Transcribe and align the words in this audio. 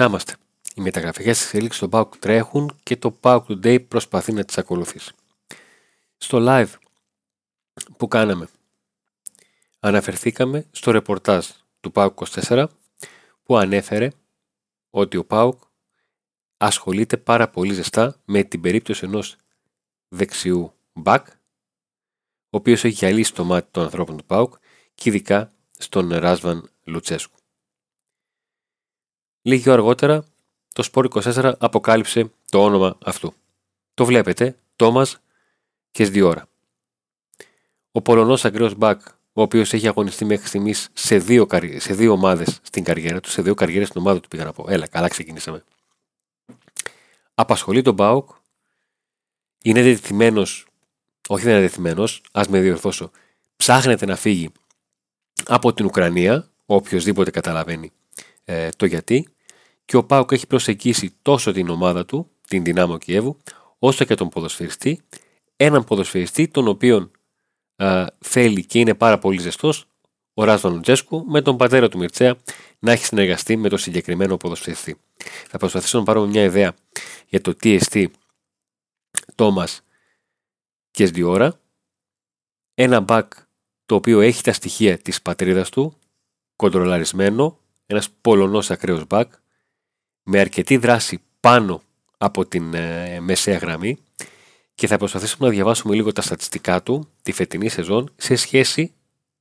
Να 0.00 0.06
είμαστε. 0.06 0.36
Οι 0.74 0.80
μεταγραφικέ 0.80 1.30
εξελίξει 1.30 1.78
στο 1.78 1.88
Pauk 1.92 2.16
τρέχουν 2.18 2.78
και 2.82 2.96
το 2.96 3.18
Pauk 3.20 3.42
Today 3.48 3.88
προσπαθεί 3.88 4.32
να 4.32 4.44
τις 4.44 4.58
ακολουθήσει. 4.58 5.12
Στο 6.16 6.38
live 6.40 6.72
που 7.96 8.08
κάναμε, 8.08 8.48
αναφερθήκαμε 9.80 10.66
στο 10.70 10.90
ρεπορτάζ 10.90 11.46
του 11.80 11.92
Pauk 11.94 12.14
24 12.14 12.66
που 13.42 13.56
ανέφερε 13.56 14.10
ότι 14.90 15.16
ο 15.16 15.26
Pauk 15.28 15.56
ασχολείται 16.56 17.16
πάρα 17.16 17.48
πολύ 17.48 17.72
ζεστά 17.72 18.20
με 18.24 18.42
την 18.42 18.60
περίπτωση 18.60 19.04
ενός 19.04 19.36
δεξιού 20.08 20.72
back 21.04 21.22
ο 22.50 22.56
οποίος 22.56 22.84
έχει 22.84 22.94
γυαλίσει 22.94 23.34
το 23.34 23.44
μάτι 23.44 23.68
των 23.70 23.82
ανθρώπων 23.82 24.16
του 24.16 24.24
ΠΑΟΚ 24.24 24.54
και 24.94 25.08
ειδικά 25.08 25.52
στον 25.78 26.14
Ράσβαν 26.14 26.70
Λουτσέσκου. 26.84 27.39
Λίγη 29.42 29.70
ώρα 29.70 29.78
αργότερα 29.78 30.24
το 30.72 30.82
Σπόρ 30.82 31.08
24 31.14 31.52
αποκάλυψε 31.58 32.30
το 32.50 32.64
όνομα 32.64 32.98
αυτού. 33.04 33.34
Το 33.94 34.04
βλέπετε, 34.04 34.56
Τόμας 34.76 35.20
και 35.90 36.22
ώρα. 36.22 36.48
Ο 37.92 38.02
Πολωνός 38.02 38.44
Αγκρέος 38.44 38.74
Μπακ, 38.74 39.00
ο 39.32 39.42
οποίος 39.42 39.72
έχει 39.72 39.88
αγωνιστεί 39.88 40.24
μέχρι 40.24 40.46
στιγμής 40.46 40.88
σε 40.92 41.18
δύο, 41.18 41.46
σε 41.76 41.94
δύο 41.94 42.12
ομάδες 42.12 42.58
στην 42.62 42.84
καριέρα 42.84 43.20
του, 43.20 43.30
σε 43.30 43.42
δύο 43.42 43.54
καριέρες 43.54 43.88
στην 43.88 44.00
ομάδα 44.00 44.20
του 44.20 44.28
πήγα 44.28 44.44
να 44.44 44.52
πω. 44.52 44.64
Έλα, 44.68 44.86
καλά 44.86 45.08
ξεκινήσαμε. 45.08 45.64
Απασχολεί 47.34 47.82
τον 47.82 47.94
Μπάουκ, 47.94 48.30
είναι 49.62 49.82
δεδεθειμένο, 49.82 50.40
όχι 51.28 51.42
δεν 51.42 51.52
είναι 51.52 51.60
δεδεθειμένο, 51.60 52.04
ας 52.32 52.48
με 52.48 52.60
διορθώσω, 52.60 53.10
ψάχνεται 53.56 54.06
να 54.06 54.16
φύγει 54.16 54.50
από 55.46 55.72
την 55.72 55.86
Ουκρανία, 55.86 56.50
οποιοδήποτε 56.66 57.30
καταλαβαίνει 57.30 57.92
ε, 58.50 58.68
το 58.76 58.86
γιατί, 58.86 59.28
και 59.84 59.96
ο 59.96 60.04
Πάουκ 60.04 60.32
έχει 60.32 60.46
προσεγγίσει 60.46 61.14
τόσο 61.22 61.52
την 61.52 61.68
ομάδα 61.68 62.04
του, 62.04 62.30
την 62.48 62.64
Δυνάμω 62.64 62.98
Κιέβου, 62.98 63.36
όσο 63.78 64.04
και 64.04 64.14
τον 64.14 64.28
ποδοσφαιριστή, 64.28 65.00
έναν 65.56 65.84
ποδοσφαιριστή 65.84 66.48
τον 66.48 66.68
οποίον 66.68 67.10
ε, 67.76 68.04
θέλει 68.18 68.64
και 68.64 68.78
είναι 68.78 68.94
πάρα 68.94 69.18
πολύ 69.18 69.40
ζεστός, 69.40 69.86
ο 70.34 70.44
Ράσβαν 70.44 70.82
Τζέσκου, 70.82 71.24
με 71.24 71.42
τον 71.42 71.56
πατέρα 71.56 71.88
του 71.88 71.98
Μιρτσέα 71.98 72.36
να 72.78 72.92
έχει 72.92 73.04
συνεργαστεί 73.04 73.56
με 73.56 73.68
τον 73.68 73.78
συγκεκριμένο 73.78 74.36
ποδοσφαιριστή. 74.36 74.96
Θα 75.48 75.58
προσπαθήσω 75.58 75.98
να 75.98 76.04
πάρω 76.04 76.26
μια 76.26 76.42
ιδέα 76.42 76.74
για 77.26 77.40
το 77.40 77.54
τι 77.54 77.72
εστί 77.74 78.10
Τόμας 79.34 79.82
και 80.90 81.06
Σδιόρα, 81.06 81.60
ένα 82.74 83.00
μπακ 83.00 83.32
το 83.86 83.94
οποίο 83.94 84.20
έχει 84.20 84.42
τα 84.42 84.52
στοιχεία 84.52 84.98
της 84.98 85.22
πατρίδας 85.22 85.70
του, 85.70 85.96
κοντρολαρισμένο, 86.56 87.59
ένας 87.90 88.10
πολωνός 88.20 88.70
ακραίος 88.70 89.06
μπακ, 89.06 89.32
με 90.22 90.40
αρκετή 90.40 90.76
δράση 90.76 91.22
πάνω 91.40 91.82
από 92.18 92.46
την 92.46 92.74
ε, 92.74 93.20
μεσαία 93.20 93.56
γραμμή 93.58 93.98
και 94.74 94.86
θα 94.86 94.96
προσπαθήσουμε 94.96 95.48
να 95.48 95.54
διαβάσουμε 95.54 95.94
λίγο 95.94 96.12
τα 96.12 96.22
στατιστικά 96.22 96.82
του 96.82 97.08
τη 97.22 97.32
φετινή 97.32 97.68
σεζόν 97.68 98.12
σε 98.16 98.36
σχέση 98.36 98.92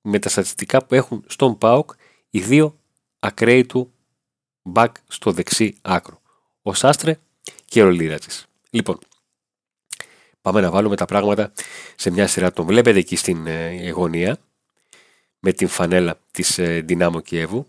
με 0.02 0.20
τα 0.20 0.30
στατιστικά 0.30 0.86
που 0.86 0.96
έχουν 0.96 1.24
στον 1.28 1.58
ΠΑΟΚ 1.58 1.92
οι 2.30 2.40
δύο 2.40 2.80
ακραίοι 3.20 3.66
του 3.66 3.92
μπακ 4.62 4.96
στο 5.08 5.32
δεξί 5.32 5.78
άκρο. 5.82 6.22
Ο 6.62 6.74
Σάστρε 6.74 7.20
και 7.66 7.84
ο 7.84 7.90
Λίρατζης. 7.90 8.46
Λοιπόν, 8.70 9.00
Πάμε 10.42 10.62
να 10.62 10.72
βάλουμε 10.72 10.96
τα 10.96 11.06
πράγματα 11.06 11.52
σε 11.96 12.10
μια 12.10 12.28
σειρά. 12.28 12.52
Τον 12.52 12.66
βλέπετε 12.66 13.00
εκεί 13.00 13.16
στην 13.16 13.48
ε, 13.48 13.90
γωνία 13.90 14.38
με 15.40 15.52
την 15.52 15.68
φανέλα 15.68 16.20
της 16.32 16.58
ε, 16.58 16.82
Δυνάμω 16.86 17.22
Κιέβου. 17.22 17.68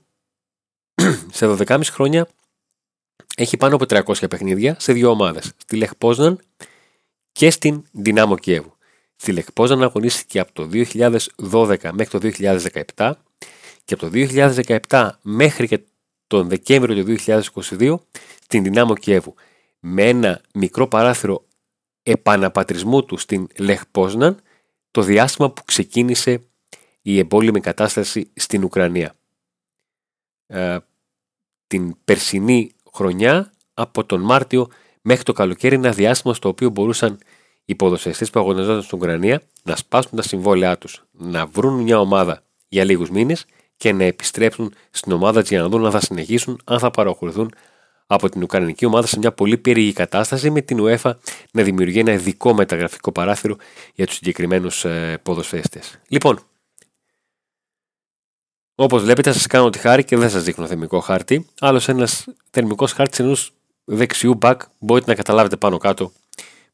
σε 1.32 1.46
12,5 1.46 1.80
χρόνια 1.84 2.28
έχει 3.36 3.56
πάνω 3.56 3.74
από 3.74 3.84
300 3.88 4.30
παιχνίδια 4.30 4.76
σε 4.78 4.92
δύο 4.92 5.10
ομάδες. 5.10 5.52
Στη 5.56 5.76
Λεχ 5.76 5.90
Πόζναν 5.98 6.40
και 7.32 7.50
στην 7.50 7.84
Δυνάμω 7.92 8.38
Κιέβου. 8.38 8.76
Στη 9.16 9.32
Λεχ 9.32 9.46
Πόζναν 9.52 9.82
αγωνίστηκε 9.82 10.40
από 10.40 10.52
το 10.52 10.68
2012 10.72 11.90
μέχρι 11.92 12.18
το 12.18 12.30
2017 12.96 13.12
και 13.84 13.94
από 13.94 14.08
το 14.08 14.10
2017 14.88 15.10
μέχρι 15.22 15.68
και 15.68 15.80
τον 16.26 16.48
Δεκέμβριο 16.48 17.04
του 17.04 17.16
2022 17.26 17.94
στην 18.42 18.62
Δυνάμω 18.62 18.94
Κιέβου. 18.94 19.34
Με 19.80 20.08
ένα 20.08 20.40
μικρό 20.54 20.88
παράθυρο 20.88 21.46
επαναπατρισμού 22.02 23.04
του 23.04 23.16
στην 23.16 23.46
Λεχ 23.58 23.82
Πόσναν 23.90 24.40
το 24.90 25.02
διάστημα 25.02 25.50
που 25.50 25.64
ξεκίνησε 25.64 26.40
η 27.02 27.18
εμπόλεμη 27.18 27.60
κατάσταση 27.60 28.30
στην 28.34 28.64
Ουκρανία. 28.64 29.14
Ε, 31.70 31.76
την 31.76 31.96
περσινή 32.04 32.70
χρονιά 32.94 33.52
από 33.74 34.04
τον 34.04 34.20
Μάρτιο 34.20 34.68
μέχρι 35.02 35.22
το 35.22 35.32
καλοκαίρι 35.32 35.74
ένα 35.74 35.90
διάστημα 35.90 36.34
στο 36.34 36.48
οποίο 36.48 36.70
μπορούσαν 36.70 37.18
οι 37.64 37.74
ποδοσφαιριστές 37.74 38.30
που 38.30 38.40
αγωνιζόταν 38.40 38.82
στην 38.82 38.98
Ουκρανία 38.98 39.42
να 39.62 39.76
σπάσουν 39.76 40.10
τα 40.16 40.22
συμβόλαιά 40.22 40.78
τους, 40.78 41.04
να 41.12 41.46
βρουν 41.46 41.82
μια 41.82 42.00
ομάδα 42.00 42.42
για 42.68 42.84
λίγους 42.84 43.10
μήνες 43.10 43.44
και 43.76 43.92
να 43.92 44.04
επιστρέψουν 44.04 44.74
στην 44.90 45.12
ομάδα 45.12 45.40
για 45.40 45.60
να 45.60 45.68
δουν 45.68 45.84
αν 45.84 45.90
θα 45.90 46.00
συνεχίσουν, 46.00 46.60
αν 46.64 46.78
θα 46.78 46.90
παραχωρηθούν 46.90 47.52
από 48.06 48.28
την 48.28 48.42
Ουκρανική 48.42 48.84
ομάδα 48.84 49.06
σε 49.06 49.18
μια 49.18 49.32
πολύ 49.32 49.56
περίεργη 49.56 49.92
κατάσταση 49.92 50.50
με 50.50 50.60
την 50.60 50.78
UEFA 50.80 51.12
να 51.52 51.62
δημιουργεί 51.62 51.98
ένα 51.98 52.12
ειδικό 52.12 52.54
μεταγραφικό 52.54 53.12
παράθυρο 53.12 53.56
για 53.94 54.06
τους 54.06 54.14
συγκεκριμένους 54.14 54.84
ε, 54.84 55.18
ποδοσφαίστες. 55.22 55.98
Λοιπόν, 56.08 56.40
Όπως 58.82 59.02
βλέπετε, 59.02 59.32
σας 59.32 59.46
κάνω 59.46 59.70
τη 59.70 59.78
χάρη 59.78 60.04
και 60.04 60.16
δεν 60.16 60.30
σας 60.30 60.42
δείχνω 60.42 60.66
θερμικό 60.66 61.00
χάρτη. 61.00 61.46
Άλλος 61.60 61.88
ένας 61.88 62.26
θερμικός 62.50 62.92
χάρτης 62.92 63.18
ενός 63.18 63.52
δεξιού 63.84 64.38
back 64.42 64.56
μπορείτε 64.78 65.10
να 65.10 65.16
καταλάβετε 65.16 65.56
πάνω 65.56 65.78
κάτω 65.78 66.12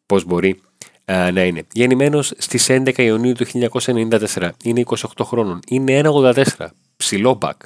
πώς 0.06 0.24
μπορεί 0.24 0.60
ε, 1.04 1.30
να 1.30 1.44
είναι. 1.44 1.66
Γεννημένος 1.72 2.32
στις 2.36 2.66
11 2.70 2.98
Ιουνίου 2.98 3.32
του 3.32 3.46
1994. 3.46 4.50
Είναι 4.62 4.82
28 4.86 4.96
χρόνων. 5.22 5.60
Είναι 5.68 6.00
1,84. 6.04 6.42
Ψηλό 6.96 7.38
back. 7.42 7.56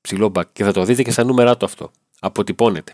Ψηλό 0.00 0.32
back. 0.34 0.46
Και 0.52 0.64
θα 0.64 0.72
το 0.72 0.84
δείτε 0.84 1.02
και 1.02 1.10
στα 1.10 1.24
νούμερα 1.24 1.56
του 1.56 1.64
αυτό 1.64 1.90
αποτυπώνεται. 2.20 2.92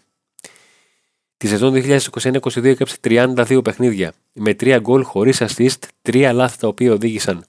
Τη 1.37 1.47
σεζόν 1.47 1.73
2021-2022 1.75 2.65
έκαψε 2.65 2.97
32 3.05 3.61
παιχνίδια 3.65 4.13
με 4.33 4.51
3 4.61 4.79
γκολ 4.81 5.03
χωρίς 5.03 5.43
assist, 5.43 5.79
3 6.03 6.31
λάθη 6.35 6.59
τα 6.59 6.69
οποία 6.69 6.93
οδήγησαν 6.93 7.45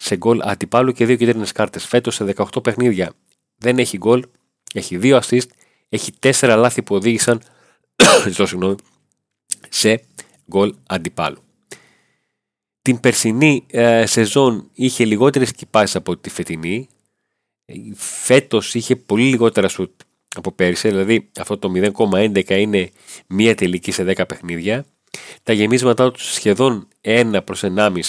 σε 0.00 0.16
γκολ 0.16 0.40
αντιπάλου 0.42 0.92
και 0.92 1.04
2 1.04 1.16
κίτρινες 1.18 1.52
κάρτες. 1.52 1.86
Φέτος 1.86 2.14
σε 2.14 2.24
18 2.24 2.62
παιχνίδια 2.62 3.12
δεν 3.56 3.78
έχει 3.78 3.96
γκολ, 3.96 4.24
έχει 4.74 4.98
2 5.02 5.20
assist, 5.20 5.46
έχει 5.88 6.12
4 6.20 6.56
λάθη 6.58 6.82
που 6.82 6.94
οδήγησαν 6.94 7.42
συγγνώμη, 8.32 8.74
σε 9.68 10.02
γκολ 10.50 10.74
αντιπάλου. 10.86 11.42
Την 12.82 13.00
περσινή 13.00 13.64
ε, 13.70 14.06
σεζόν 14.06 14.70
είχε 14.74 15.04
λιγότερες 15.04 15.52
κυπάσεις 15.52 15.96
από 15.96 16.16
τη 16.16 16.30
φετινή. 16.30 16.88
Φέτος 17.94 18.74
είχε 18.74 18.96
πολύ 18.96 19.22
λιγότερα 19.22 19.68
σουτ 19.68 20.00
από 20.36 20.52
πέρυσι, 20.52 20.88
δηλαδή 20.88 21.30
αυτό 21.38 21.58
το 21.58 21.72
0,11 21.74 22.50
είναι 22.50 22.90
μία 23.26 23.54
τελική 23.54 23.90
σε 23.90 24.04
10 24.16 24.28
παιχνίδια. 24.28 24.86
Τα 25.42 25.52
γεμίσματά 25.52 26.10
τους 26.10 26.32
σχεδόν 26.32 26.88
1 27.00 27.40
προς 27.44 27.62
1,5 27.64 28.00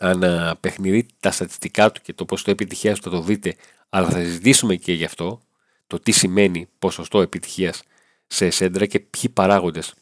ανά 0.00 0.56
παιχνίδι, 0.60 1.06
τα 1.20 1.30
στατιστικά 1.30 1.92
του 1.92 2.00
και 2.00 2.12
το 2.12 2.24
πώς 2.24 2.42
το 2.42 2.50
επιτυχίας 2.50 2.98
θα 2.98 3.10
το 3.10 3.20
δείτε, 3.20 3.56
αλλά 3.88 4.08
θα 4.08 4.18
συζητήσουμε 4.18 4.76
και 4.76 4.92
γι' 4.92 5.04
αυτό, 5.04 5.40
το 5.86 5.98
τι 5.98 6.12
σημαίνει 6.12 6.68
ποσοστό 6.78 7.20
επιτυχίας 7.20 7.82
σε 8.26 8.50
σέντρα 8.50 8.86
και 8.86 9.00
ποιοι 9.00 9.28
παράγοντες 9.28 9.94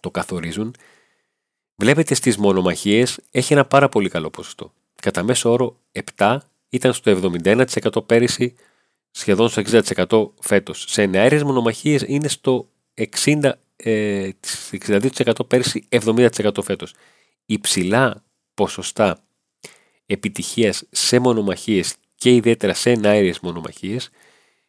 το 0.00 0.10
καθορίζουν. 0.10 0.74
Βλέπετε 1.76 2.14
στις 2.14 2.36
μονομαχίες 2.36 3.20
έχει 3.30 3.52
ένα 3.52 3.64
πάρα 3.64 3.88
πολύ 3.88 4.08
καλό 4.08 4.30
ποσοστό. 4.30 4.72
Κατά 5.02 5.22
μέσο 5.22 5.50
όρο 5.50 5.80
7 6.16 6.38
ήταν 6.68 6.92
στο 6.92 7.10
71% 7.10 8.06
πέρυσι, 8.06 8.54
σχεδόν 9.10 9.48
στο 9.48 9.60
60% 9.60 10.30
φέτος. 10.40 10.84
Σε 10.88 11.02
εναέρειες 11.02 11.42
μονομαχίες 11.42 12.04
είναι 12.06 12.28
στο 12.28 12.68
60, 12.94 13.52
ε, 13.76 14.30
62% 14.70 15.46
πέρσι, 15.48 15.86
70% 15.88 16.62
φέτος. 16.62 16.94
Υψηλά 17.46 18.24
ποσοστά 18.56 19.18
επιτυχίας 20.06 20.84
σε 20.90 21.18
μονομαχίες 21.18 21.94
και 22.14 22.34
ιδιαίτερα 22.34 22.74
σε 22.74 22.90
εναέρειες 22.90 23.40
μονομαχίες, 23.40 24.10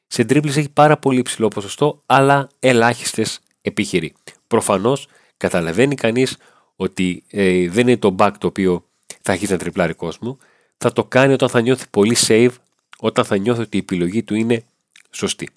σε 0.08 0.26
τρίπλες 0.26 0.58
έχει 0.58 0.70
πάρα 0.70 0.98
πολύ 0.98 1.20
υψηλό 1.20 1.48
ποσοστό, 1.48 2.04
αλλά 2.06 2.50
ελάχιστες 2.60 3.40
επιχειρεί. 3.62 4.14
Προφανώς 4.48 5.08
καταλαβαίνει 5.38 5.96
κανείς 5.96 6.38
ότι 6.76 7.24
ε, 7.30 7.70
δεν 7.70 7.88
είναι 7.88 7.98
το 7.98 8.16
back 8.20 8.32
το 8.40 8.48
οποίο 8.48 8.86
θα 9.22 9.32
αρχίσει 9.32 9.52
να 9.52 9.58
τριπλάρει 9.58 9.94
κόσμο, 9.94 10.38
θα 10.78 10.94
το 10.94 11.04
κάνει 11.04 11.34
όταν 11.34 11.50
θα 11.50 11.62
νιώθει 11.62 11.86
πολύ 11.90 12.16
save 12.28 12.52
όταν 12.98 13.26
θα 13.26 13.38
νιώθει 13.38 13.62
ότι 13.62 13.78
η 13.78 13.80
επιλογή 13.80 14.24
του 14.24 14.36
είναι 14.36 14.66
σωστή. 15.12 15.50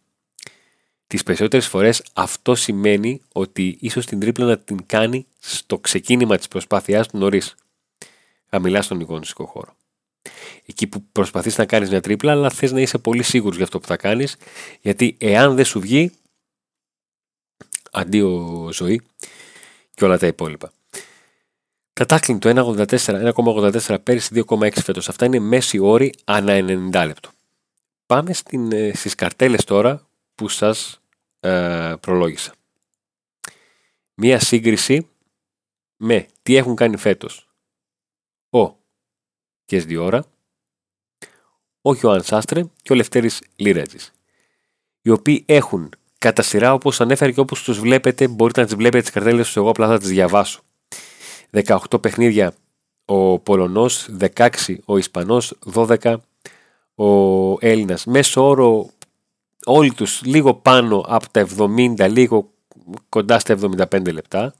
Τις 1.06 1.22
περισσότερες 1.22 1.66
φορές 1.66 2.02
αυτό 2.12 2.54
σημαίνει 2.54 3.20
ότι 3.32 3.76
ίσως 3.80 4.06
την 4.06 4.20
τρίπλα 4.20 4.46
να 4.46 4.58
την 4.58 4.86
κάνει 4.86 5.26
στο 5.38 5.78
ξεκίνημα 5.78 6.36
της 6.36 6.48
προσπάθειάς 6.48 7.08
του 7.08 7.18
νωρίς. 7.18 7.54
Χαμηλά 8.50 8.82
στον 8.82 9.00
εικονιστικό 9.00 9.46
χώρο. 9.46 9.76
εκεί 10.66 10.86
που 10.86 11.04
προσπαθείς 11.12 11.58
να 11.58 11.66
κάνεις 11.66 11.88
μια 11.90 12.00
τρίπλα, 12.00 12.32
αλλά 12.32 12.50
θες 12.50 12.72
να 12.72 12.80
είσαι 12.80 12.98
πολύ 12.98 13.22
σίγουρος 13.22 13.56
για 13.56 13.64
αυτό 13.64 13.80
που 13.80 13.86
θα 13.86 13.96
κάνεις, 13.96 14.36
γιατί 14.80 15.16
εάν 15.18 15.54
δεν 15.54 15.64
σου 15.64 15.80
βγει, 15.80 16.12
αντίο 17.90 18.68
ζωή 18.72 19.00
και 19.94 20.04
όλα 20.04 20.18
τα 20.18 20.26
υπόλοιπα. 20.26 20.72
Τα 21.92 22.06
το 22.38 22.48
1,84, 22.48 23.32
1,84 23.34 23.96
πέρυσι 24.02 24.44
2,6 24.48 24.70
φέτος. 24.72 25.08
Αυτά 25.08 25.24
είναι 25.24 25.38
μέση 25.38 25.78
όρη 25.78 26.14
ανά 26.24 26.52
90 26.52 27.04
λεπτό. 27.06 27.30
Πάμε 28.06 28.32
στην, 28.32 28.72
ε, 28.72 28.92
στις 28.94 29.14
καρτέλες 29.14 29.64
τώρα 29.64 30.08
που 30.34 30.48
σας 30.48 31.00
ε, 31.40 31.94
προλόγησα. 32.00 32.54
Μία 34.14 34.40
σύγκριση 34.40 35.08
με 35.96 36.26
τι 36.42 36.56
έχουν 36.56 36.74
κάνει 36.74 36.96
φέτος 36.96 37.49
ο 38.50 38.78
και 39.64 39.98
ώρα, 39.98 40.24
ο 41.82 41.94
Γιωάν 41.94 42.22
Σάστρε 42.22 42.64
και 42.82 42.92
ο 42.92 42.94
Λευτέρης 42.94 43.42
Λίρατζης, 43.56 44.12
οι 45.02 45.10
οποίοι 45.10 45.44
έχουν 45.46 45.90
κατά 46.18 46.42
σειρά 46.42 46.72
όπως 46.72 47.00
ανέφερε 47.00 47.32
και 47.32 47.40
όπως 47.40 47.62
τους 47.62 47.78
βλέπετε, 47.78 48.28
μπορείτε 48.28 48.60
να 48.60 48.66
τις 48.66 48.74
βλέπετε 48.74 49.02
τις 49.02 49.10
καρτέλες 49.10 49.46
τους, 49.46 49.56
εγώ 49.56 49.70
απλά 49.70 49.86
θα 49.88 49.98
τις 49.98 50.08
διαβάσω. 50.08 50.60
18 51.50 52.00
παιχνίδια 52.00 52.54
ο 53.04 53.38
Πολωνός, 53.38 54.08
16 54.18 54.78
ο 54.84 54.96
Ισπανός, 54.96 55.58
12 55.74 56.16
ο 56.94 57.56
Έλληνας. 57.60 58.04
Μέσο 58.04 58.48
όρο 58.48 58.90
όλοι 59.64 59.92
τους 59.92 60.22
λίγο 60.24 60.54
πάνω 60.54 61.04
από 61.08 61.30
τα 61.30 61.40
70, 61.40 62.08
λίγο 62.08 62.50
κοντά 63.08 63.38
στα 63.38 63.52
75 63.52 64.12
λεπτά. 64.12 64.54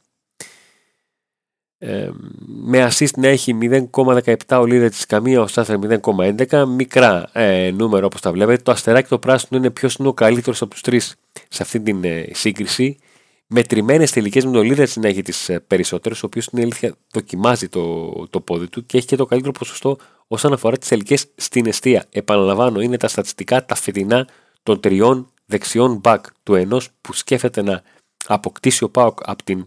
Ε, 1.82 2.10
με 2.46 2.88
assist 2.90 3.10
να 3.16 3.28
έχει 3.28 3.58
0,17 3.94 4.34
ο 4.60 4.64
Λίρετς 4.66 5.06
καμία 5.06 5.40
ο 5.40 5.46
Σάστερ 5.46 5.76
0,11 6.02 6.64
μικρά 6.66 7.28
ε, 7.32 7.70
νούμερο 7.70 8.06
όπως 8.06 8.20
τα 8.20 8.32
βλέπετε. 8.32 8.62
Το 8.62 8.70
αστεράκι 8.70 9.08
το 9.08 9.18
πράσινο 9.18 9.58
είναι 9.58 9.70
ποιος 9.70 9.94
είναι 9.94 10.08
ο 10.08 10.12
καλύτερος 10.12 10.62
από 10.62 10.70
τους 10.70 10.80
τρεις 10.80 11.14
σε 11.48 11.62
αυτή 11.62 11.80
την 11.80 12.04
ε, 12.04 12.28
σύγκριση. 12.32 12.98
Μετρημένες 13.46 14.10
τελικές 14.10 14.44
με 14.44 14.52
τον 14.52 14.62
Λίρετ 14.62 14.96
να 14.96 15.08
έχει 15.08 15.22
τι 15.22 15.32
ε, 15.46 15.58
περισσότερες, 15.58 16.22
ο 16.22 16.26
οποίος 16.26 16.44
στην 16.44 16.60
αλήθεια 16.60 16.94
δοκιμάζει 17.12 17.68
το, 17.68 18.12
το 18.30 18.40
πόδι 18.40 18.68
του 18.68 18.86
και 18.86 18.96
έχει 18.96 19.06
και 19.06 19.16
το 19.16 19.26
καλύτερο 19.26 19.52
ποσοστό 19.52 19.98
όσον 20.26 20.52
αφορά 20.52 20.76
τις 20.76 20.88
τελικές 20.88 21.26
στην 21.36 21.66
αιστεία. 21.66 22.06
Επαναλαμβάνω, 22.10 22.80
είναι 22.80 22.96
τα 22.96 23.08
στατιστικά 23.08 23.64
τα 23.64 23.74
φετινά 23.74 24.26
των 24.62 24.80
τριών 24.80 25.30
δεξιών 25.46 26.00
back 26.04 26.20
του 26.42 26.54
ενός 26.54 26.88
που 27.00 27.12
σκέφτεται 27.12 27.62
να 27.62 27.82
αποκτήσει 28.26 28.84
ο 28.84 28.90
Πάοκ 28.90 29.18
από 29.22 29.44
την 29.44 29.66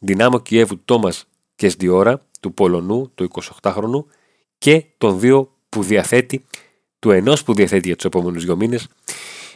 Δυνάμω 0.00 0.40
Κιέβου 0.40 0.80
Τόμας 0.84 1.24
και 1.54 1.68
Σδιόρα, 1.68 2.26
του 2.40 2.54
Πολωνού, 2.54 3.10
του 3.14 3.30
28χρονου, 3.62 4.04
και 4.58 4.84
των 4.98 5.20
δύο 5.20 5.52
που 5.68 5.82
διαθέτει, 5.82 6.44
του 6.98 7.10
ενός 7.10 7.42
που 7.42 7.54
διαθέτει 7.54 7.86
για 7.86 7.96
τους 7.96 8.04
επόμενους 8.04 8.44
δύο 8.44 8.56
μήνες, 8.56 8.88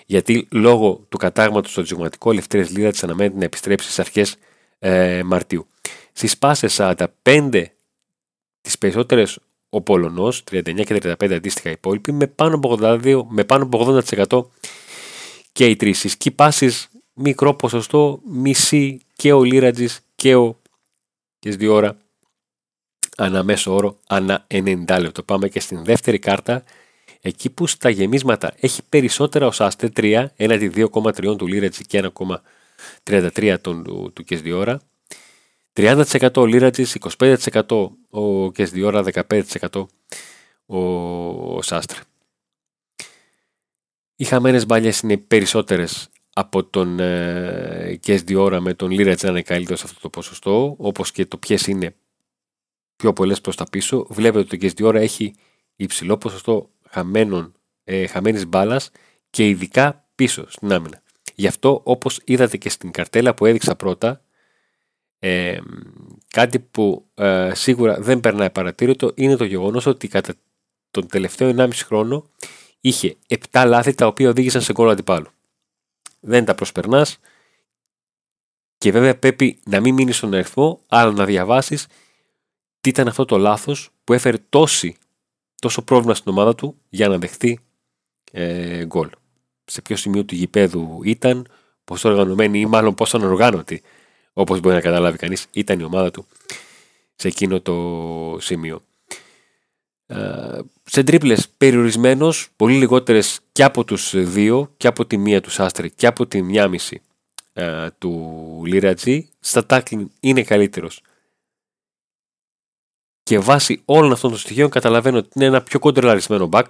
γιατί 0.06 0.48
λόγω 0.50 1.06
του 1.08 1.16
κατάγματος 1.16 1.70
στο 1.70 1.82
τζιγματικό, 1.82 2.31
ο 2.31 2.32
Λευτέρης 2.32 2.70
Λίδα 2.70 2.90
της 2.90 3.04
αναμένεται 3.04 3.38
να 3.38 3.44
επιστρέψει 3.44 3.84
στις 3.87 3.98
αρχές 3.98 4.37
ε, 4.78 5.22
Μαρτίου. 5.22 5.66
Στις 6.12 6.38
πάσες 6.38 6.81
45 7.25 7.64
τις 8.60 8.78
περισσότερες 8.78 9.38
ο 9.70 9.81
Πολωνός, 9.81 10.43
39 10.50 10.84
και 10.84 10.94
35 10.94 11.32
αντίστοιχα 11.32 11.70
υπόλοιποι, 11.70 12.12
με 12.12 12.26
πάνω 12.26 12.54
από 12.54 12.78
82, 12.81 13.22
με 13.28 13.44
πάνω 13.44 13.64
από 13.64 14.00
80% 14.28 14.44
και 15.52 15.66
οι 15.66 15.76
τρεις. 15.76 15.98
Στις 15.98 16.34
πάσει 16.34 16.70
μικρό 17.12 17.54
ποσοστό, 17.54 18.20
μισή 18.31 19.00
και 19.16 19.32
ο 19.32 19.43
Λίρατζης 19.43 20.00
και 20.20 20.34
ο 20.34 20.61
και 21.38 21.50
δύο 21.50 21.75
ώρα 21.75 21.96
ανά 23.17 23.43
μέσο 23.43 23.75
όρο, 23.75 23.99
ανά 24.06 24.46
90 24.50 24.99
λεπτό. 25.00 25.22
Πάμε 25.22 25.49
και 25.49 25.61
στην 25.61 25.84
δεύτερη 25.84 26.19
κάρτα 26.19 26.64
εκεί 27.20 27.50
που 27.50 27.67
στα 27.67 27.90
γεμίσματα 27.90 28.55
έχει 28.61 28.82
περισσότερα 28.88 29.46
ο 29.46 29.50
Σάστε 29.50 29.93
3 29.96 30.26
έναντι 30.37 30.88
2,3 30.93 31.37
του 31.38 31.46
Λίρατζη 31.46 31.87
και 31.87 32.12
1,33 33.05 33.56
του, 33.61 34.11
του 34.14 34.25
Κεσδιόρα. 34.25 34.81
30% 35.72 36.37
ο 36.37 36.46
Λίρατζης, 36.46 36.96
25% 37.19 37.90
ο 38.11 38.50
Κεσδιόρα, 38.52 39.05
15% 39.12 39.87
ο, 40.67 40.78
ο 41.56 41.62
Σάστρε. 41.62 42.00
Οι 44.17 44.25
χαμένες 44.25 44.67
μπάλιες 44.67 45.00
είναι 45.00 45.17
περισσότερες 45.17 46.11
από 46.40 46.64
τον 46.64 47.00
ε, 47.00 47.98
Κεσδιόρα 48.00 48.60
με 48.60 48.75
τον 48.75 48.90
Λίρατζη 48.90 49.25
να 49.25 49.31
είναι 49.31 49.42
καλύτερος 49.42 49.78
σε 49.78 49.87
αυτό 49.88 50.00
το 50.00 50.08
ποσοστό, 50.08 50.75
όπως 50.78 51.12
και 51.12 51.26
το 51.26 51.37
ποιες 51.37 51.66
είναι 51.66 51.94
πιο 52.96 53.12
πολλές 53.12 53.40
προς 53.40 53.56
τα 53.56 53.64
πίσω. 53.70 54.06
Βλέπετε 54.08 54.38
ότι 54.38 54.48
το 54.48 54.56
Κεσδιόρα 54.56 55.00
έχει 55.00 55.34
υψηλό 55.76 56.16
ποσοστό 56.16 56.70
χαμένων, 56.88 57.52
ε, 57.84 58.06
χαμένης 58.06 58.46
μπάλας 58.46 58.90
και 59.31 59.48
ειδικά 59.48 60.08
πίσω 60.14 60.50
στην 60.50 60.72
άμυνα. 60.72 61.02
Γι' 61.34 61.46
αυτό 61.46 61.81
όπως 61.84 62.20
είδατε 62.25 62.56
και 62.56 62.69
στην 62.69 62.90
καρτέλα 62.90 63.34
που 63.34 63.46
έδειξα 63.46 63.76
πρώτα 63.76 64.22
ε, 65.19 65.58
κάτι 66.31 66.58
που 66.58 67.06
ε, 67.14 67.50
σίγουρα 67.54 68.00
δεν 68.00 68.20
περνάει 68.20 68.50
παρατήρητο 68.50 69.12
είναι 69.14 69.36
το 69.36 69.44
γεγονός 69.44 69.86
ότι 69.86 70.08
κατά 70.08 70.34
τον 70.90 71.06
τελευταίο 71.06 71.54
1,5 71.56 71.70
χρόνο 71.75 72.26
είχε 72.81 73.16
7 73.52 73.64
λάθη 73.66 73.94
τα 73.94 74.06
οποία 74.06 74.28
οδήγησαν 74.28 74.62
σε 74.62 74.72
γκολ 74.72 74.90
αντιπάλου. 74.90 75.28
Δεν 76.20 76.44
τα 76.44 76.55
προσπερνάς 76.55 77.19
και 78.78 78.93
βέβαια 78.93 79.19
πρέπει 79.19 79.61
να 79.64 79.81
μην 79.81 79.94
μείνεις 79.94 80.17
στον 80.17 80.34
αριθμό 80.34 80.81
αλλά 80.88 81.12
να 81.12 81.25
διαβάσεις 81.25 81.87
τι 82.81 82.88
ήταν 82.88 83.08
αυτό 83.08 83.25
το 83.25 83.38
λάθος 83.38 83.90
που 84.05 84.12
έφερε 84.12 84.37
τόση 84.49 84.96
τόσο 85.61 85.82
πρόβλημα 85.82 86.14
στην 86.14 86.32
ομάδα 86.32 86.55
του 86.55 86.76
για 86.88 87.08
να 87.08 87.19
δεχτεί 87.19 87.61
ε, 88.32 88.84
γκολ. 88.84 89.11
Σε 89.64 89.82
ποιο 89.82 89.96
σημείο 89.96 90.25
του 90.25 90.34
γηπέδου 90.34 91.00
ήταν, 91.05 91.46
πόσο 91.84 92.08
οργανωμένη 92.08 92.61
ή 92.61 92.67
μάλλον 92.67 92.94
πόσο 92.94 93.17
ανοργάνωτη, 93.17 93.82
όπως 94.32 94.61
μπορεί 94.61 94.75
να 94.75 94.81
καταλάβει 94.81 95.19
κανείς, 95.19 95.46
ήταν 95.50 95.81
η 95.81 95.82
ομάδα 95.82 96.11
του 96.11 96.26
σε 97.17 97.28
εκείνο 97.28 97.61
το 97.61 98.37
σημείο. 98.40 98.82
Ε, 100.10 100.60
σε 100.84 101.02
τρίπλες 101.02 101.48
περιορισμένος, 101.48 102.48
πολύ 102.56 102.74
λιγότερες 102.74 103.40
και 103.52 103.64
από 103.64 103.84
τους 103.84 104.12
δύο, 104.17 104.74
και 104.76 104.86
από 104.86 105.06
τη 105.06 105.17
μία 105.17 105.40
τους 105.40 105.52
Σάστρη 105.52 105.90
και 105.90 106.06
από 106.06 106.26
τη 106.26 106.43
μία 106.43 106.69
μισή 106.69 107.02
ε, 107.52 107.90
του 107.98 108.62
Λίρατζη. 108.67 109.29
Στα 109.40 109.67
τάκλιν 109.67 110.10
είναι 110.20 110.43
καλύτερος 110.43 111.02
και 113.22 113.38
βάσει 113.38 113.82
όλων 113.84 114.12
αυτών 114.12 114.31
των 114.31 114.38
στοιχείων 114.38 114.70
καταλαβαίνω 114.70 115.19
ότι 115.19 115.29
είναι 115.34 115.44
ένα 115.44 115.62
πιο 115.62 115.79
κοντρελαρισμένο 115.79 116.48
back 116.52 116.67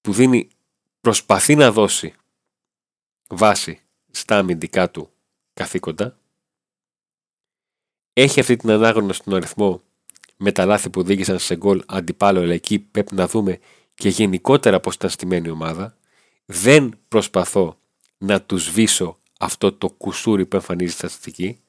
που 0.00 0.12
δίνει, 0.12 0.48
προσπαθεί 1.00 1.54
να 1.54 1.72
δώσει 1.72 2.14
βάση 3.28 3.80
στα 4.10 4.38
αμυντικά 4.38 4.90
του 4.90 5.10
καθήκοντα 5.54 6.18
έχει 8.22 8.40
αυτή 8.40 8.56
την 8.56 8.70
ανάγνωση 8.70 9.20
στον 9.20 9.34
αριθμό 9.34 9.82
με 10.36 10.52
τα 10.52 10.64
λάθη 10.64 10.90
που 10.90 11.00
οδήγησαν 11.00 11.38
σε 11.38 11.56
γκολ 11.56 11.82
αντιπάλο 11.86 12.40
αλλά 12.40 12.52
εκεί 12.52 12.78
πρέπει 12.78 13.14
να 13.14 13.26
δούμε 13.26 13.58
και 13.94 14.08
γενικότερα 14.08 14.80
πώς 14.80 14.94
ήταν 14.94 15.10
στημένη 15.10 15.48
η 15.48 15.50
ομάδα 15.50 15.96
δεν 16.44 16.98
προσπαθώ 17.08 17.78
να 18.18 18.42
τους 18.42 18.64
σβήσω 18.64 19.18
αυτό 19.38 19.72
το 19.72 19.90
κουσούρι 19.90 20.46
που 20.46 20.56
εμφανίζει 20.56 20.92
στα 20.92 21.08
στατιστική 21.08 21.60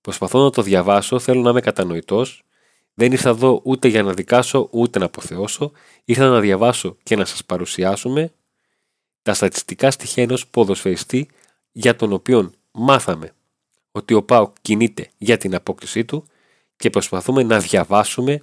Προσπαθώ 0.00 0.42
να 0.42 0.50
το 0.50 0.62
διαβάσω, 0.62 1.18
θέλω 1.18 1.40
να 1.40 1.50
είμαι 1.50 1.60
κατανοητός. 1.60 2.42
Δεν 2.94 3.12
ήρθα 3.12 3.28
εδώ 3.28 3.60
ούτε 3.64 3.88
για 3.88 4.02
να 4.02 4.12
δικάσω 4.12 4.68
ούτε 4.70 4.98
να 4.98 5.04
αποθεώσω. 5.04 5.72
Ήρθα 6.04 6.28
να 6.28 6.40
διαβάσω 6.40 6.96
και 7.02 7.16
να 7.16 7.24
σας 7.24 7.44
παρουσιάσουμε 7.44 8.32
τα 9.22 9.34
στατιστικά 9.34 9.90
στοιχεία 9.90 10.22
ενός 10.22 10.46
ποδοσφαιριστή 10.46 11.28
για 11.72 11.96
τον 11.96 12.12
οποίο 12.12 12.52
μάθαμε 12.70 13.32
ότι 13.92 14.14
ο 14.14 14.22
Πάο 14.22 14.52
κινείται 14.62 15.10
για 15.18 15.36
την 15.36 15.54
απόκτησή 15.54 16.04
του 16.04 16.26
και 16.76 16.90
προσπαθούμε 16.90 17.42
να 17.42 17.58
διαβάσουμε 17.58 18.42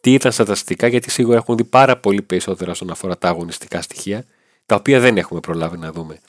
τι 0.00 0.12
ήταν 0.12 0.32
στατιστικά 0.32 0.86
γιατί 0.86 1.10
σίγουρα 1.10 1.36
έχουν 1.36 1.56
δει 1.56 1.64
πάρα 1.64 1.96
πολύ 1.96 2.22
περισσότερα 2.22 2.70
όσον 2.70 2.90
αφορά 2.90 3.18
τα 3.18 3.28
αγωνιστικά 3.28 3.82
στοιχεία 3.82 4.26
τα 4.66 4.74
οποία 4.74 5.00
δεν 5.00 5.16
έχουμε 5.16 5.40
προλάβει 5.40 5.78
να 5.78 5.92
δούμε 5.92 6.20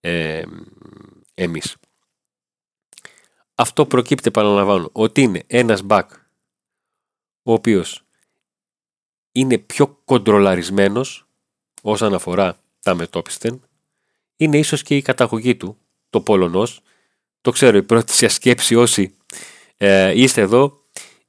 ε, 0.00 0.42
εμείς. 1.34 1.76
Αυτό 3.54 3.86
προκύπτει, 3.86 4.28
επαναλαμβάνω, 4.28 4.88
ότι 4.92 5.22
είναι 5.22 5.42
ένας 5.46 5.82
back 5.88 6.04
ο 7.42 7.52
οποίος 7.52 8.04
είναι 9.32 9.58
πιο 9.58 10.00
κοντρολαρισμένος 10.04 11.26
όσον 11.82 12.14
αφορά 12.14 12.58
τα 12.80 12.94
μετόπιστεν. 12.94 13.62
Είναι 14.36 14.58
ίσως 14.58 14.82
και 14.82 14.96
η 14.96 15.02
καταγωγή 15.02 15.56
του, 15.56 15.78
το 16.10 16.20
Πολωνός. 16.20 16.82
Το 17.44 17.50
ξέρω, 17.50 17.76
η 17.76 17.82
πρώτη 17.82 18.12
σας 18.12 18.34
σκέψη 18.34 18.74
όσοι 18.74 19.14
ε, 19.76 20.20
είστε 20.20 20.40
εδώ 20.40 20.82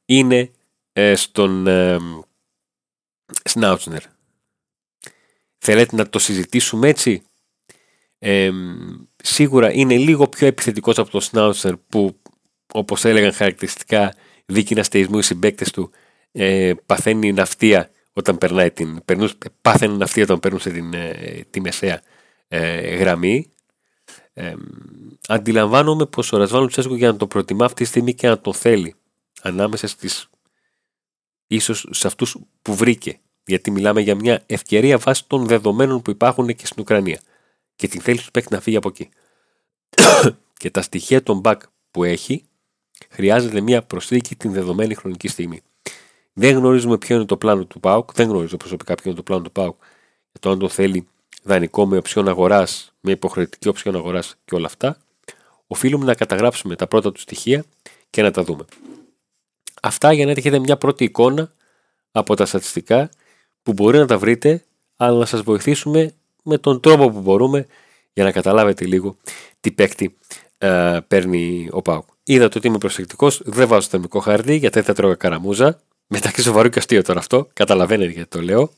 είναι 0.06 0.52
ε, 0.94 1.16
στον 1.16 1.68
ε, 1.68 1.98
Σνάουτσνερ. 3.44 4.02
Θέλετε 5.58 5.96
να 5.96 6.10
το 6.10 6.20
συζητήσουμε 6.20 6.88
έτσι; 6.88 7.24
Σίγουρα 9.16 9.72
είναι 9.74 9.98
λίγο 9.98 10.28
πιο 10.28 10.48
επιθετικός 10.48 10.98
από 10.98 11.10
τον 11.10 11.22
Σνάουτσερ 11.22 11.78
που 11.78 12.20
όπως 12.74 13.06
έλεγαν 13.06 13.34
χαρακτηριστικά 13.34 14.14
δίκη 14.46 14.80
αστεϊσμού 14.80 15.18
οι 15.18 15.24
συμπαίκτες 15.24 15.72
του 15.72 15.92
ε, 16.32 16.74
παθαίνει 16.86 17.34
ναυτία 17.34 17.90
όταν 18.14 18.38
περνάει 18.38 18.72
την. 18.72 19.06
Περνούς, 19.06 19.38
πάθαινε 19.62 19.96
ναυτία 19.96 20.24
όταν 20.24 20.40
περνούσε 20.40 20.70
την, 20.70 20.94
ε, 20.94 21.46
τη 21.50 21.62
μεσαία 21.62 22.02
ε, 22.48 22.96
γραμμή. 22.96 23.50
Ε, 24.38 24.54
αντιλαμβάνομαι 25.28 26.06
πως 26.06 26.32
ο 26.32 26.38
Ρασβάνο 26.38 26.68
Τσέσκο 26.68 26.96
για 26.96 27.12
να 27.12 27.18
το 27.18 27.28
προτιμά 27.28 27.66
αυτή 27.66 27.84
τη 27.84 27.90
στιγμή 27.90 28.14
και 28.14 28.28
να 28.28 28.40
το 28.40 28.54
θέλει 28.54 28.96
ανάμεσα 29.42 29.88
στις 29.88 30.30
ίσως 31.48 31.88
σε 31.92 32.08
αυτούς 32.08 32.38
που 32.62 32.76
βρήκε 32.76 33.20
γιατί 33.46 33.72
μιλάμε 33.72 34.02
για 34.02 34.16
μια 34.16 34.44
ευκαιρία 34.46 34.98
βάσει 34.98 35.28
των 35.28 35.46
δεδομένων 35.46 36.02
που 36.02 36.12
υπάρχουν 36.12 36.48
και 36.56 36.66
στην 36.66 36.82
Ουκρανία 36.82 37.20
και 37.76 37.88
την 37.88 38.02
θέληση 38.02 38.26
του 38.26 38.32
παίκτη 38.32 38.54
να 38.54 38.60
φύγει 38.60 38.78
από 38.78 38.88
εκεί. 38.88 39.10
Και 40.60 40.70
τα 40.70 40.82
στοιχεία 40.82 41.24
των 41.24 41.42
back 41.44 41.58
που 41.92 42.04
έχει 42.04 42.46
χρειάζεται 43.10 43.62
μια 43.62 43.84
προσθήκη 43.84 44.36
την 44.36 44.52
δεδομένη 44.52 44.96
χρονική 44.96 45.28
στιγμή. 45.28 45.62
Δεν 46.34 46.58
γνωρίζουμε 46.58 46.98
ποιο 46.98 47.16
είναι 47.16 47.26
το 47.26 47.38
πλάνο 47.38 47.66
του 47.66 47.80
ΠΑΟΚ 47.80 48.14
δεν 48.14 48.28
γνωρίζω 48.30 48.58
προσωπικά 48.58 48.96
ποιο 48.96 49.04
είναι 49.06 49.16
το 49.16 49.24
πλάνο 49.24 49.42
του 49.42 49.52
ΠΑΟΚ 49.52 49.78
για 50.32 50.40
το 50.40 50.50
αν 50.50 50.60
το 50.60 50.70
θέλει 50.70 51.08
δανεικό 51.44 51.86
με 51.86 51.98
οψιόν 51.98 52.28
αγοράς, 52.28 52.94
με 53.00 53.12
υποχρεωτική 53.12 53.68
οψιόν 53.68 53.96
αγοράς 53.96 54.36
και 54.46 54.56
όλα 54.56 54.66
αυτά, 54.66 54.98
οφείλουμε 55.68 56.06
να 56.06 56.16
καταγράψουμε 56.16 56.76
τα 56.76 56.88
πρώτα 56.88 57.12
του 57.12 57.20
στοιχεία 57.20 57.64
και 58.10 58.22
να 58.22 58.32
τα 58.32 58.44
δούμε. 58.44 58.66
Αυτά 59.82 60.14
για 60.14 60.26
να 60.26 60.32
έχετε 60.32 60.60
μια 60.60 60.78
πρώτη 60.78 61.04
εικόνα 61.04 61.54
από 62.12 62.36
τα 62.36 62.46
στατιστικά 62.46 63.10
που 63.64 63.74
μπορεί 63.74 63.98
να 63.98 64.06
τα 64.06 64.18
βρείτε, 64.18 64.64
αλλά 64.96 65.18
να 65.18 65.26
σας 65.26 65.42
βοηθήσουμε 65.42 66.14
με 66.44 66.58
τον 66.58 66.80
τρόπο 66.80 67.10
που 67.12 67.20
μπορούμε 67.20 67.66
για 68.14 68.24
να 68.24 68.32
καταλάβετε 68.32 68.86
λίγο 68.86 69.18
τι 69.60 69.72
παίκτη 69.72 70.16
ε, 70.58 71.00
παίρνει 71.08 71.68
ο 71.72 71.82
Πάουκ. 71.82 72.06
Είδατε 72.24 72.58
ότι 72.58 72.68
είμαι 72.68 72.78
προσεκτικός, 72.78 73.42
δεν 73.44 73.68
βάζω 73.68 73.88
θερμικό 73.88 74.20
χαρτί 74.20 74.56
γιατί 74.56 74.82
θα 74.82 74.94
τρώγα 74.94 75.16
καραμούζα. 75.16 75.82
Μεταξύ 76.08 76.42
σοβαρού 76.42 76.70
και 76.70 76.80
αστείο 76.80 77.02
τώρα 77.02 77.20
αυτό, 77.20 77.48
καταλαβαίνετε 77.54 78.12
γιατί 78.12 78.30
το 78.30 78.42
λέω. 78.42 78.72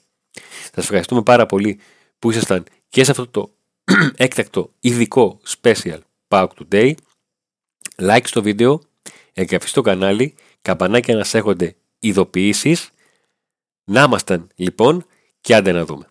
Σας 0.74 0.84
ευχαριστούμε 0.84 1.22
πάρα 1.22 1.46
πολύ 1.46 1.80
που 2.20 2.32
ήσασταν 2.32 2.64
και 2.90 3.04
σε 3.04 3.12
αυτό 3.12 3.28
το 3.28 3.52
έκτακτο 4.16 4.72
ειδικό 4.80 5.40
special 5.62 6.00
Pauk 6.28 6.48
Today. 6.60 6.94
Like 7.96 8.24
στο 8.24 8.42
βίντεο, 8.42 8.82
εγγραφή 9.34 9.68
στο 9.68 9.82
κανάλι, 9.82 10.36
καμπανάκια 10.62 11.16
να 11.16 11.24
σε 11.24 11.38
έχονται 11.38 11.76
ειδοποιήσεις. 12.00 12.90
Να 13.84 14.04
ήμασταν 14.04 14.50
λοιπόν 14.56 15.06
και 15.42 15.56
άντε 15.56 15.72
να 15.72 15.86
δούμε. 15.86 16.06